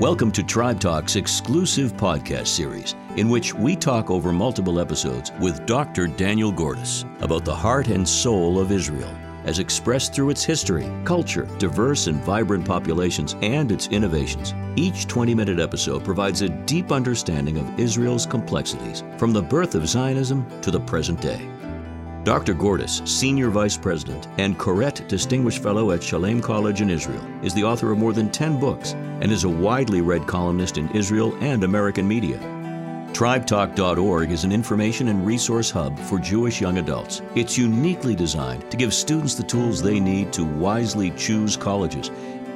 [0.00, 5.66] Welcome to Tribe Talk's exclusive podcast series, in which we talk over multiple episodes with
[5.66, 6.06] Dr.
[6.06, 9.14] Daniel Gordis about the heart and soul of Israel,
[9.44, 14.54] as expressed through its history, culture, diverse and vibrant populations, and its innovations.
[14.74, 19.86] Each 20 minute episode provides a deep understanding of Israel's complexities, from the birth of
[19.86, 21.46] Zionism to the present day.
[22.22, 22.52] Dr.
[22.52, 27.64] Gordis, Senior Vice President and Koret Distinguished Fellow at Shalem College in Israel, is the
[27.64, 31.64] author of more than 10 books and is a widely read columnist in Israel and
[31.64, 32.38] American media.
[33.12, 37.22] TribeTalk.org is an information and resource hub for Jewish young adults.
[37.34, 42.10] It's uniquely designed to give students the tools they need to wisely choose colleges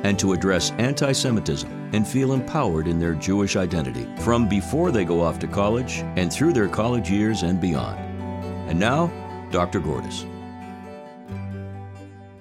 [0.05, 5.07] and to address anti Semitism and feel empowered in their Jewish identity from before they
[5.07, 7.99] go off to college and through their college years and beyond.
[8.69, 9.11] And now,
[9.55, 9.79] Dr.
[9.79, 10.25] Gordis.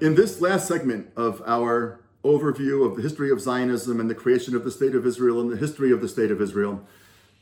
[0.02, 4.56] In this last segment of our overview of the history of Zionism and the creation
[4.56, 6.84] of the State of Israel and the history of the State of Israel,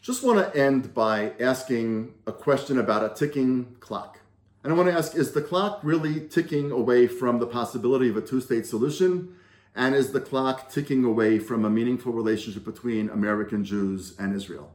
[0.02, 4.20] just want to end by asking a question about a ticking clock.
[4.62, 8.18] And I want to ask is the clock really ticking away from the possibility of
[8.18, 9.38] a two state solution?
[9.74, 14.74] And is the clock ticking away from a meaningful relationship between American Jews and Israel?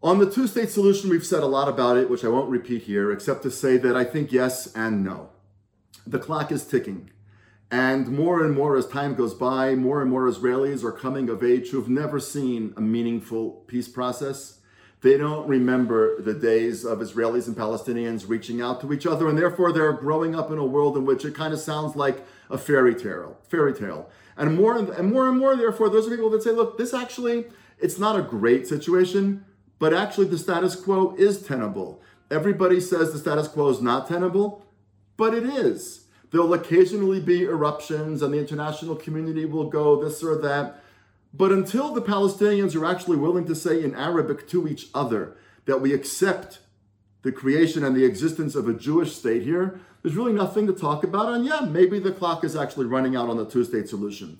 [0.00, 2.82] On the two state solution, we've said a lot about it, which I won't repeat
[2.82, 5.30] here, except to say that I think yes and no.
[6.06, 7.10] The clock is ticking.
[7.68, 11.42] And more and more as time goes by, more and more Israelis are coming of
[11.42, 14.60] age who've never seen a meaningful peace process.
[15.00, 19.36] They don't remember the days of Israelis and Palestinians reaching out to each other, and
[19.36, 22.56] therefore they're growing up in a world in which it kind of sounds like a
[22.56, 23.36] fairy tale.
[23.48, 24.08] Fairy tale.
[24.36, 27.46] And more and more and more, therefore, those are people that say, look, this actually,
[27.80, 29.44] it's not a great situation,
[29.78, 32.02] but actually, the status quo is tenable.
[32.30, 34.64] Everybody says the status quo is not tenable,
[35.16, 36.06] but it is.
[36.30, 40.82] There'll occasionally be eruptions, and the international community will go this or that.
[41.32, 45.80] But until the Palestinians are actually willing to say in Arabic to each other that
[45.80, 46.60] we accept
[47.22, 51.04] the creation and the existence of a Jewish state here, there's really nothing to talk
[51.04, 51.32] about.
[51.34, 54.38] And yeah, maybe the clock is actually running out on the two state solution.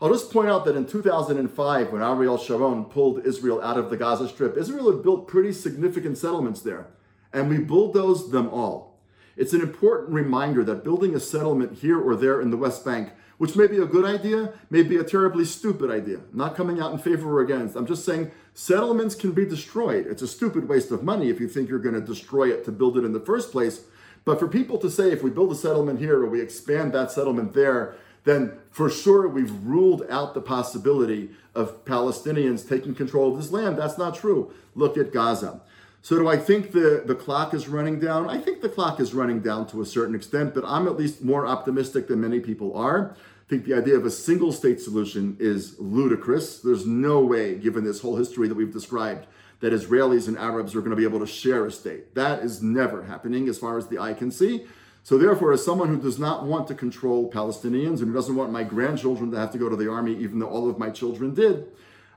[0.00, 3.96] I'll just point out that in 2005, when Ariel Sharon pulled Israel out of the
[3.96, 6.86] Gaza Strip, Israel had built pretty significant settlements there,
[7.32, 9.00] and we bulldozed them all.
[9.36, 13.10] It's an important reminder that building a settlement here or there in the West Bank,
[13.38, 16.18] which may be a good idea, may be a terribly stupid idea.
[16.18, 17.74] I'm not coming out in favor or against.
[17.74, 20.06] I'm just saying settlements can be destroyed.
[20.06, 22.72] It's a stupid waste of money if you think you're going to destroy it to
[22.72, 23.82] build it in the first place.
[24.24, 27.10] But for people to say if we build a settlement here or we expand that
[27.10, 27.96] settlement there,
[28.28, 33.78] then for sure we've ruled out the possibility of Palestinians taking control of this land.
[33.78, 34.52] That's not true.
[34.74, 35.60] Look at Gaza.
[36.00, 38.30] So, do I think the, the clock is running down?
[38.30, 41.24] I think the clock is running down to a certain extent, but I'm at least
[41.24, 43.16] more optimistic than many people are.
[43.16, 46.60] I think the idea of a single state solution is ludicrous.
[46.60, 49.26] There's no way, given this whole history that we've described,
[49.60, 52.14] that Israelis and Arabs are going to be able to share a state.
[52.14, 54.66] That is never happening as far as the eye can see.
[55.02, 58.52] So, therefore, as someone who does not want to control Palestinians and who doesn't want
[58.52, 61.34] my grandchildren to have to go to the army, even though all of my children
[61.34, 61.66] did,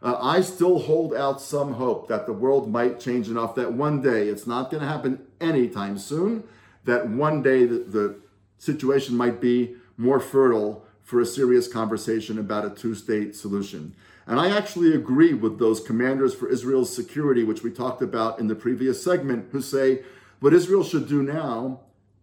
[0.02, 4.02] uh, I still hold out some hope that the world might change enough that one
[4.02, 6.44] day, it's not going to happen anytime soon,
[6.86, 8.20] that one day the, the
[8.58, 13.94] situation might be more fertile for a serious conversation about a two state solution.
[14.26, 18.48] And I actually agree with those commanders for Israel's security, which we talked about in
[18.48, 20.04] the previous segment, who say
[20.40, 21.82] what Israel should do now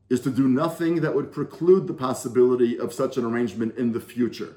[0.09, 4.01] is to do nothing that would preclude the possibility of such an arrangement in the
[4.01, 4.57] future.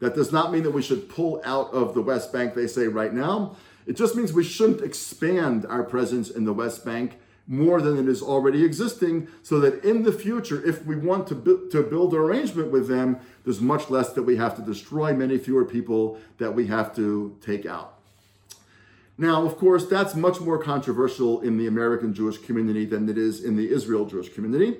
[0.00, 2.86] That does not mean that we should pull out of the West Bank, they say
[2.86, 3.56] right now.
[3.86, 8.08] It just means we shouldn't expand our presence in the West Bank more than it
[8.08, 12.14] is already existing, so that in the future, if we want to, bu- to build
[12.14, 16.18] an arrangement with them, there's much less that we have to destroy, many fewer people
[16.38, 17.98] that we have to take out.
[19.16, 23.44] Now, of course, that's much more controversial in the American Jewish community than it is
[23.44, 24.78] in the Israel Jewish community.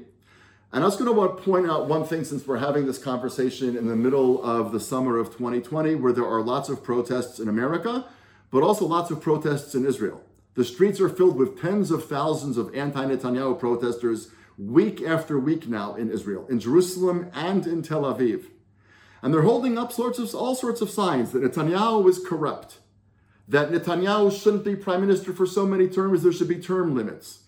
[0.72, 2.98] And I was going to want to point out one thing since we're having this
[2.98, 7.38] conversation in the middle of the summer of 2020, where there are lots of protests
[7.38, 8.06] in America,
[8.50, 10.20] but also lots of protests in Israel.
[10.54, 15.68] The streets are filled with tens of thousands of anti Netanyahu protesters week after week
[15.68, 18.46] now in Israel, in Jerusalem and in Tel Aviv.
[19.22, 22.78] And they're holding up sorts of, all sorts of signs that Netanyahu is corrupt,
[23.46, 27.40] that Netanyahu shouldn't be prime minister for so many terms, there should be term limits,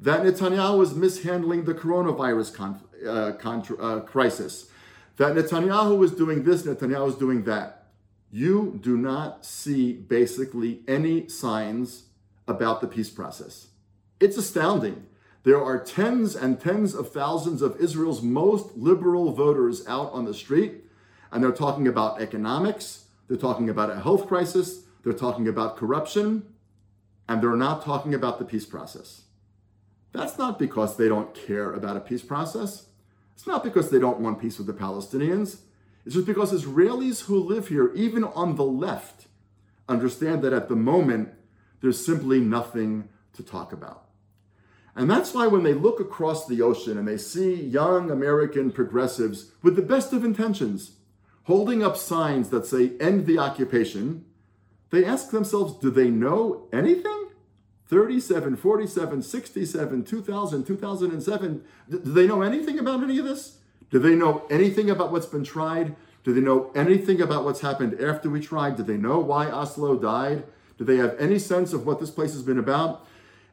[0.00, 4.70] that Netanyahu is mishandling the coronavirus con- uh, contra- uh, crisis,
[5.16, 7.86] that Netanyahu is doing this, Netanyahu is doing that.
[8.32, 12.04] You do not see basically any signs
[12.48, 13.68] about the peace process.
[14.18, 15.06] It's astounding.
[15.44, 20.34] There are tens and tens of thousands of Israel's most liberal voters out on the
[20.34, 20.84] street,
[21.30, 26.44] and they're talking about economics, They're talking about a health crisis, they're talking about corruption,
[27.28, 29.22] and they're not talking about the peace process.
[30.12, 32.86] That's not because they don't care about a peace process.
[33.34, 35.58] It's not because they don't want peace with the Palestinians.
[36.06, 39.26] It's just because Israelis who live here, even on the left,
[39.88, 41.30] understand that at the moment,
[41.80, 44.04] there's simply nothing to talk about.
[44.96, 49.50] And that's why when they look across the ocean and they see young American progressives
[49.62, 50.92] with the best of intentions
[51.44, 54.24] holding up signs that say end the occupation,
[54.94, 57.28] they ask themselves, do they know anything?
[57.86, 61.64] 37, 47, 67, 2000, 2007.
[61.90, 63.58] Do they know anything about any of this?
[63.90, 65.94] Do they know anything about what's been tried?
[66.24, 68.76] Do they know anything about what's happened after we tried?
[68.76, 70.44] Do they know why Oslo died?
[70.78, 73.06] Do they have any sense of what this place has been about?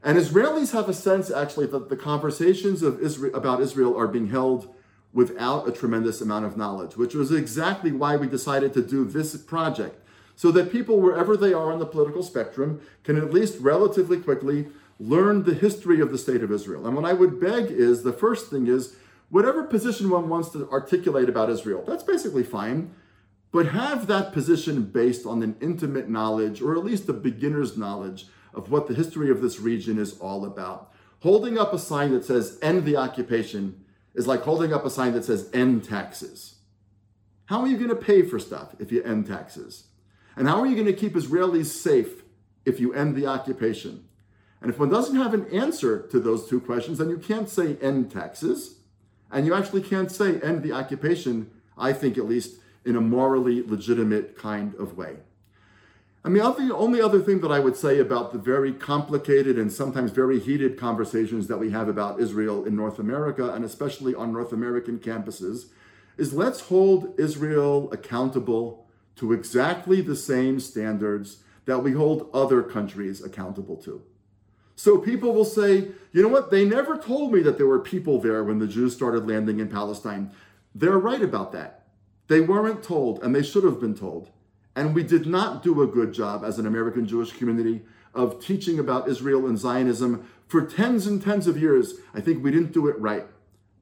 [0.03, 4.29] And Israelis have a sense, actually, that the conversations of Israel, about Israel are being
[4.29, 4.73] held
[5.13, 9.35] without a tremendous amount of knowledge, which was exactly why we decided to do this
[9.35, 10.00] project
[10.41, 14.65] so that people, wherever they are on the political spectrum, can at least relatively quickly
[14.99, 16.87] learn the history of the state of Israel.
[16.87, 18.95] And what I would beg is the first thing is
[19.29, 22.89] whatever position one wants to articulate about Israel, that's basically fine.
[23.51, 28.25] But have that position based on an intimate knowledge, or at least a beginner's knowledge,
[28.51, 30.91] of what the history of this region is all about.
[31.19, 33.85] Holding up a sign that says end the occupation
[34.15, 36.55] is like holding up a sign that says end taxes.
[37.45, 39.83] How are you going to pay for stuff if you end taxes?
[40.35, 42.23] And how are you going to keep Israelis safe
[42.65, 44.05] if you end the occupation?
[44.61, 47.77] And if one doesn't have an answer to those two questions, then you can't say
[47.81, 48.75] end taxes,
[49.31, 53.63] and you actually can't say end the occupation, I think at least, in a morally
[53.63, 55.17] legitimate kind of way.
[56.23, 60.11] Mean, the only other thing that I would say about the very complicated and sometimes
[60.11, 64.53] very heated conversations that we have about Israel in North America, and especially on North
[64.53, 65.69] American campuses,
[66.17, 68.80] is let's hold Israel accountable
[69.15, 74.01] to exactly the same standards that we hold other countries accountable to.
[74.75, 78.19] So people will say, you know what, they never told me that there were people
[78.19, 80.31] there when the Jews started landing in Palestine.
[80.73, 81.85] They're right about that.
[82.27, 84.31] They weren't told, and they should have been told.
[84.75, 87.81] And we did not do a good job as an American Jewish community
[88.13, 91.95] of teaching about Israel and Zionism for tens and tens of years.
[92.13, 93.25] I think we didn't do it right.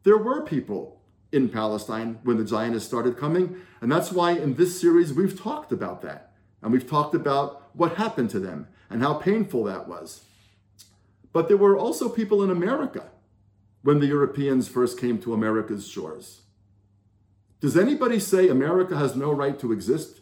[0.04, 0.99] There were people
[1.31, 3.58] in Palestine when the Zionists started coming.
[3.81, 6.31] And that's why in this series we've talked about that.
[6.62, 10.24] And we've talked about what happened to them and how painful that was.
[11.31, 13.10] But there were also people in America
[13.84, 16.42] when the Europeans first came to America's shores.
[17.62, 20.22] Does anybody say America has no right to exist?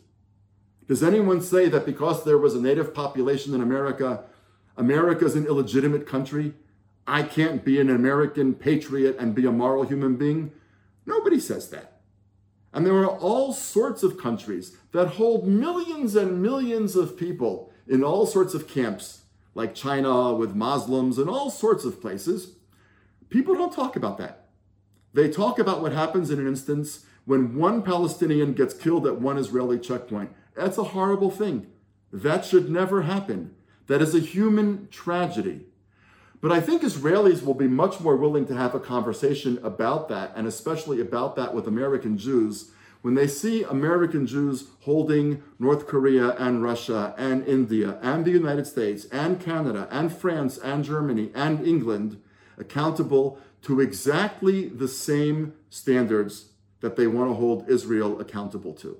[0.87, 4.23] Does anyone say that because there was a native population in America,
[4.75, 6.53] America is an illegitimate country?
[7.05, 10.51] I can't be an American patriot and be a moral human being?
[11.07, 12.01] Nobody says that.
[12.73, 18.03] And there are all sorts of countries that hold millions and millions of people in
[18.03, 19.23] all sorts of camps,
[19.55, 22.57] like China with Muslims and all sorts of places.
[23.29, 24.49] People don't talk about that.
[25.13, 29.37] They talk about what happens in an instance when one Palestinian gets killed at one
[29.37, 30.31] Israeli checkpoint.
[30.55, 31.67] That's a horrible thing.
[32.11, 33.55] That should never happen.
[33.87, 35.61] That is a human tragedy.
[36.39, 40.33] But I think Israelis will be much more willing to have a conversation about that,
[40.35, 46.31] and especially about that with American Jews, when they see American Jews holding North Korea
[46.31, 51.65] and Russia and India and the United States and Canada and France and Germany and
[51.65, 52.21] England
[52.57, 56.49] accountable to exactly the same standards
[56.81, 58.97] that they want to hold Israel accountable to.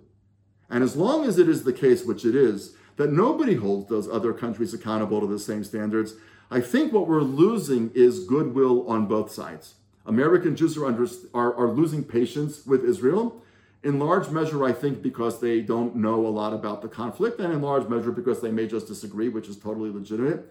[0.69, 4.09] And as long as it is the case, which it is, that nobody holds those
[4.09, 6.15] other countries accountable to the same standards,
[6.49, 9.75] I think what we're losing is goodwill on both sides.
[10.05, 13.41] American Jews are, under, are, are losing patience with Israel,
[13.83, 17.53] in large measure, I think, because they don't know a lot about the conflict, and
[17.53, 20.49] in large measure because they may just disagree, which is totally legitimate.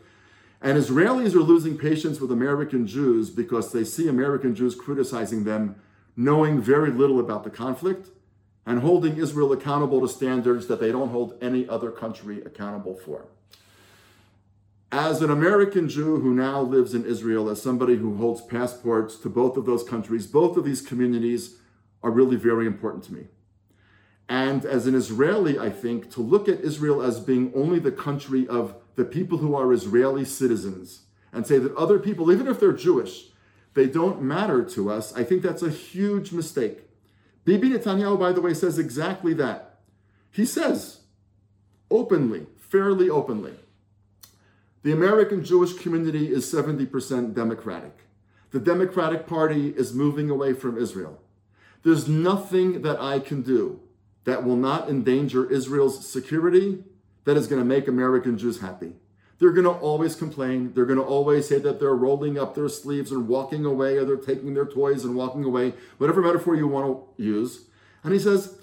[0.61, 5.77] And Israelis are losing patience with American Jews because they see American Jews criticizing them,
[6.17, 8.09] knowing very little about the conflict,
[8.65, 13.27] and holding Israel accountable to standards that they don't hold any other country accountable for.
[14.93, 19.29] As an American Jew who now lives in Israel, as somebody who holds passports to
[19.29, 21.57] both of those countries, both of these communities
[22.03, 23.27] are really very important to me.
[24.29, 28.47] And as an Israeli, I think to look at Israel as being only the country
[28.47, 31.03] of the people who are Israeli citizens
[31.33, 33.27] and say that other people, even if they're Jewish,
[33.75, 36.79] they don't matter to us, I think that's a huge mistake.
[37.45, 39.81] Bibi Netanyahu, by the way, says exactly that.
[40.31, 41.01] He says
[41.91, 43.55] openly, fairly openly,
[44.87, 48.05] the American Jewish community is 70% Democratic.
[48.53, 51.21] The Democratic Party is moving away from Israel.
[51.83, 53.81] There's nothing that I can do
[54.23, 56.85] that will not endanger Israel's security
[57.25, 58.93] that is going to make American Jews happy.
[59.41, 60.73] They're going to always complain.
[60.73, 64.05] They're going to always say that they're rolling up their sleeves and walking away, or
[64.05, 67.63] they're taking their toys and walking away, whatever metaphor you want to use.
[68.05, 68.57] And he says,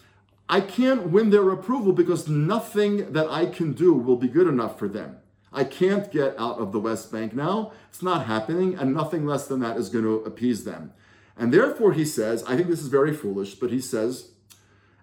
[0.47, 4.79] I can't win their approval because nothing that I can do will be good enough
[4.79, 5.17] for them.
[5.53, 7.71] I can't get out of the West Bank now.
[7.89, 10.93] It's not happening, and nothing less than that is going to appease them.
[11.37, 14.31] And therefore, he says, I think this is very foolish, but he says,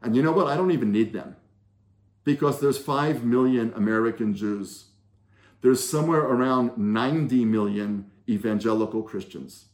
[0.03, 0.47] and you know what?
[0.47, 1.37] I don't even need them
[2.25, 4.87] because there's 5 million American Jews.
[5.63, 9.67] There's somewhere around 90 million evangelical Christians.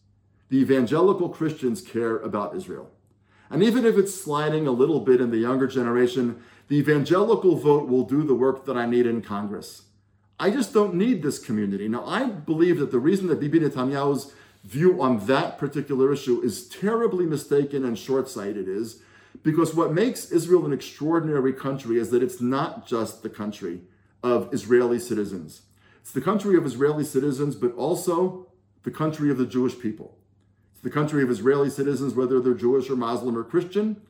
[0.49, 2.91] The evangelical Christians care about Israel.
[3.51, 7.89] And even if it's sliding a little bit in the younger generation, the evangelical vote
[7.89, 9.83] will do the work that I need in Congress.
[10.39, 11.89] I just don't need this community.
[11.89, 14.33] Now, I believe that the reason that Bibi Netanyahu's
[14.65, 19.01] view on that particular issue is terribly mistaken and short sighted is
[19.43, 23.83] because what makes Israel an extraordinary country is that it's not just the country
[24.23, 25.63] of Israeli citizens.
[26.01, 28.49] It's the country of Israeli citizens, but also
[28.83, 30.19] the country of the Jewish people.
[30.73, 34.03] It's the country of Israeli citizens, whether they're Jewish or Muslim or Christian.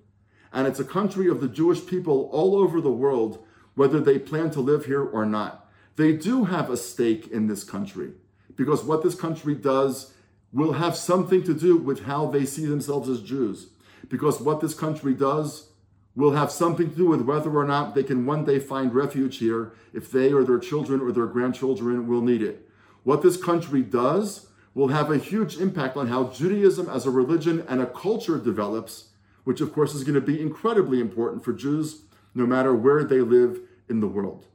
[0.53, 4.51] And it's a country of the Jewish people all over the world, whether they plan
[4.53, 5.66] to live here or not.
[5.97, 8.13] They do have a stake in this country
[8.55, 10.13] because what this country does
[10.53, 13.69] will have something to do with how they see themselves as Jews.
[14.09, 15.71] Because what this country does
[16.15, 19.39] will have something to do with whether or not they can one day find refuge
[19.39, 22.69] here if they or their children or their grandchildren will need it.
[23.03, 27.65] What this country does will have a huge impact on how Judaism as a religion
[27.69, 29.11] and a culture develops,
[29.45, 32.03] which of course is going to be incredibly important for Jews
[32.35, 34.47] no matter where they live in the world.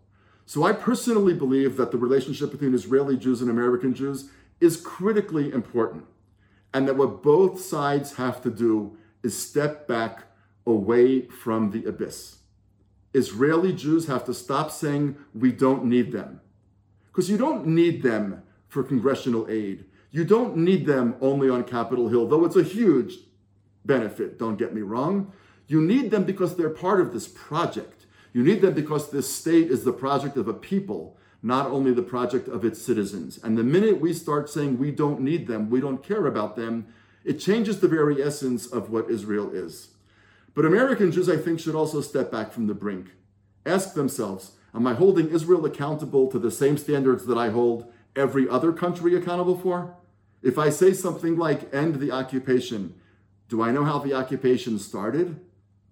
[0.46, 4.30] So I personally believe that the relationship between Israeli Jews and American Jews
[4.60, 6.06] is critically important,
[6.74, 10.26] and that what both sides have to do is step back
[10.66, 12.38] away from the abyss.
[13.14, 16.42] Israeli Jews have to stop saying we don't need them.
[17.08, 19.86] Because you don't need them for congressional aid.
[20.12, 23.16] You don't need them only on Capitol Hill, though it's a huge
[23.86, 25.34] benefit, don't get me wrong.
[25.68, 28.01] You need them because they're part of this project.
[28.34, 32.02] You need them because this state is the project of a people, not only the
[32.02, 33.40] project of its citizens.
[33.44, 36.88] And the minute we start saying we don't need them, we don't care about them,
[37.24, 39.90] it changes the very essence of what Israel is.
[40.54, 43.08] But American Jews, I think, should also step back from the brink.
[43.66, 48.50] Ask themselves, am I holding Israel accountable to the same standards that I hold every
[48.50, 49.96] other country accountable for?
[50.42, 52.96] If I say something like end the occupation,
[53.48, 55.40] do I know how the occupation started?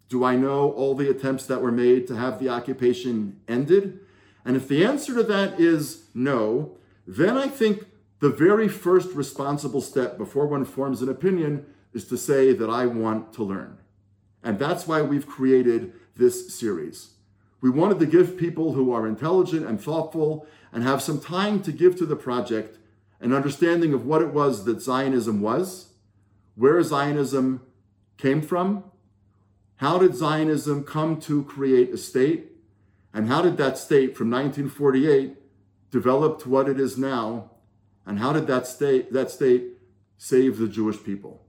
[0.10, 4.00] Do I know all the attempts that were made to have the occupation ended?
[4.44, 7.86] And if the answer to that is no, then I think
[8.20, 12.86] the very first responsible step before one forms an opinion is to say that I
[12.86, 13.78] want to learn.
[14.44, 17.12] And that's why we've created this series.
[17.62, 21.72] We wanted to give people who are intelligent and thoughtful and have some time to
[21.72, 22.78] give to the project
[23.20, 25.94] an understanding of what it was that Zionism was,
[26.56, 27.62] where Zionism
[28.18, 28.84] came from,
[29.80, 32.52] how did Zionism come to create a state,
[33.14, 35.38] and how did that state from 1948
[35.90, 37.52] develop to what it is now,
[38.06, 39.78] and how did that state, that state
[40.18, 41.46] save the Jewish people?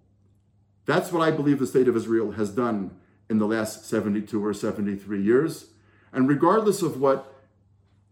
[0.86, 2.92] That's what I believe the state of Israel has done
[3.28, 5.70] in the last 72 or 73 years.
[6.12, 7.34] And regardless of what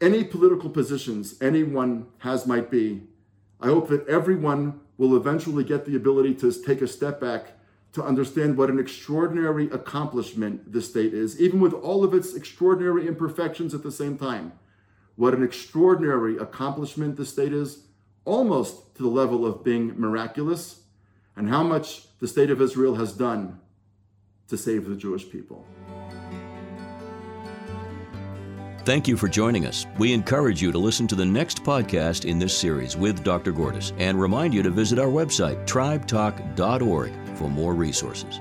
[0.00, 3.04] any political positions anyone has might be,
[3.60, 7.52] I hope that everyone will eventually get the ability to take a step back
[7.92, 13.07] to understand what an extraordinary accomplishment this state is, even with all of its extraordinary
[13.07, 14.52] imperfections at the same time.
[15.16, 17.85] What an extraordinary accomplishment this state is,
[18.25, 20.83] almost to the level of being miraculous,
[21.35, 23.61] and how much the state of Israel has done
[24.49, 25.64] to save the Jewish people.
[28.85, 29.87] Thank you for joining us.
[29.99, 33.52] We encourage you to listen to the next podcast in this series with Dr.
[33.52, 38.40] Gordis and remind you to visit our website, tribetalk.org, for more resources.